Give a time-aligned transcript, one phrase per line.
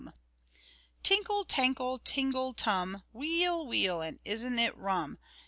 [0.01, 0.15] [6 (11)]
[1.03, 5.19] "Tinkle, tankle, tingle, tum, Weel, weel, and isn't it rum?